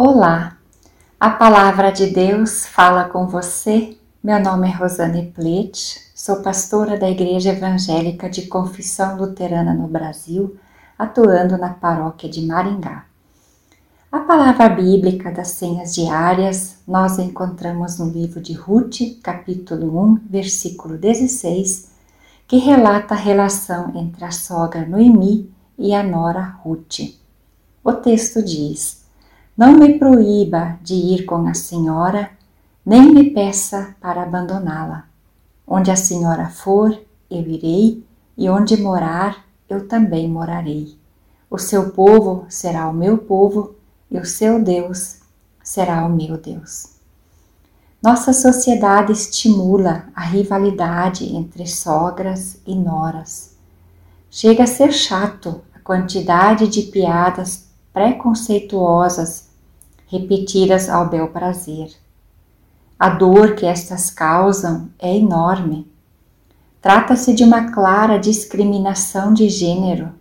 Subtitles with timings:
[0.00, 0.56] Olá,
[1.18, 3.98] a palavra de Deus fala com você.
[4.22, 10.56] Meu nome é Rosane Plete, sou pastora da Igreja Evangélica de Confissão Luterana no Brasil,
[10.96, 13.06] atuando na paróquia de Maringá.
[14.12, 20.96] A palavra bíblica das senhas diárias nós encontramos no livro de Ruth, capítulo 1, versículo
[20.96, 21.90] 16,
[22.46, 27.00] que relata a relação entre a sogra Noemi e a nora Ruth.
[27.82, 28.97] O texto diz:
[29.58, 32.30] não me proíba de ir com a senhora,
[32.86, 35.06] nem me peça para abandoná-la.
[35.66, 36.96] Onde a senhora for,
[37.28, 38.04] eu irei,
[38.36, 40.96] e onde morar, eu também morarei.
[41.50, 43.74] O seu povo será o meu povo,
[44.08, 45.18] e o seu Deus
[45.60, 46.90] será o meu Deus.
[48.00, 53.56] Nossa sociedade estimula a rivalidade entre sogras e noras.
[54.30, 59.47] Chega a ser chato a quantidade de piadas preconceituosas
[60.08, 61.90] repetidas ao bel prazer.
[62.98, 65.86] A dor que estas causam é enorme.
[66.82, 70.12] Trata-se de uma clara discriminação de gênero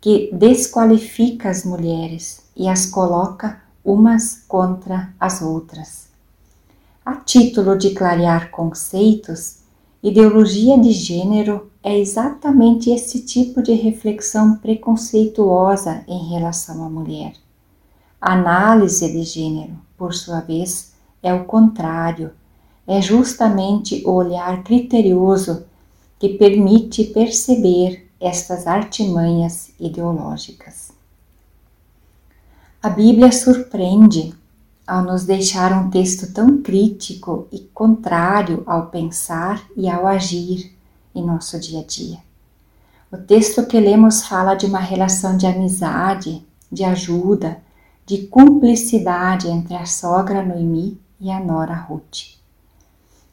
[0.00, 6.08] que desqualifica as mulheres e as coloca umas contra as outras.
[7.04, 9.58] A título de clarear conceitos,
[10.02, 17.32] ideologia de gênero é exatamente esse tipo de reflexão preconceituosa em relação à mulher.
[18.24, 22.30] Análise de gênero, por sua vez, é o contrário,
[22.86, 25.64] é justamente o olhar criterioso
[26.20, 30.92] que permite perceber estas artimanhas ideológicas.
[32.80, 34.32] A Bíblia surpreende
[34.86, 40.72] ao nos deixar um texto tão crítico e contrário ao pensar e ao agir
[41.12, 42.18] em nosso dia a dia.
[43.10, 47.60] O texto que lemos fala de uma relação de amizade, de ajuda,
[48.04, 52.36] de cumplicidade entre a sogra Noemi e a nora Ruth.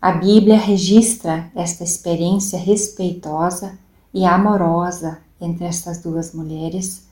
[0.00, 3.78] A Bíblia registra esta experiência respeitosa
[4.12, 7.06] e amorosa entre estas duas mulheres,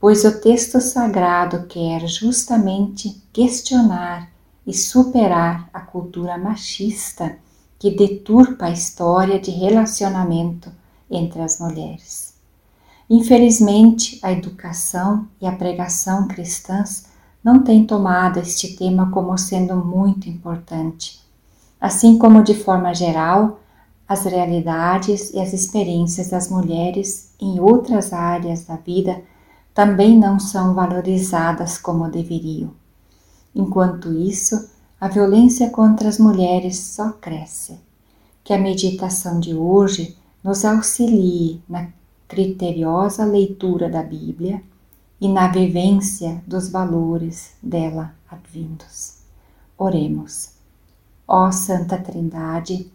[0.00, 4.30] pois o texto sagrado quer justamente questionar
[4.66, 7.38] e superar a cultura machista
[7.78, 10.72] que deturpa a história de relacionamento
[11.10, 12.35] entre as mulheres.
[13.08, 17.06] Infelizmente, a educação e a pregação cristãs
[17.42, 21.20] não têm tomado este tema como sendo muito importante,
[21.80, 23.60] assim como, de forma geral,
[24.08, 29.22] as realidades e as experiências das mulheres em outras áreas da vida
[29.72, 32.70] também não são valorizadas como deveriam.
[33.54, 37.78] Enquanto isso, a violência contra as mulheres só cresce.
[38.42, 41.88] Que a meditação de hoje nos auxilie na
[42.28, 44.62] criteriosa leitura da Bíblia
[45.20, 49.18] e na vivência dos valores dela advindos.
[49.78, 50.50] Oremos.
[51.26, 52.90] Ó Santa Trindade,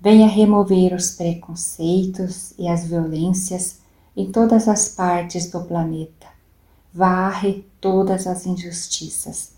[0.00, 3.80] venha remover os preconceitos e as violências
[4.16, 6.26] em todas as partes do planeta.
[6.92, 9.52] Varre todas as injustiças.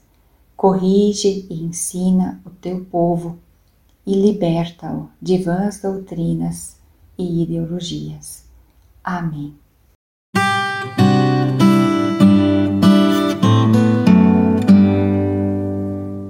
[0.56, 3.38] Corrige e ensina o teu povo
[4.04, 6.76] e liberta-o de vãs doutrinas
[7.16, 8.47] e ideologias.
[9.08, 9.58] Amém.